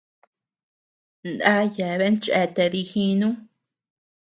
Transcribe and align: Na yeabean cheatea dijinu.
Na 1.41 1.51
yeabean 1.77 2.15
cheatea 2.23 2.69
dijinu. 2.73 3.27